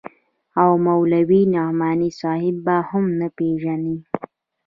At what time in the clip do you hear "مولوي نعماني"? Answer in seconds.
0.85-2.09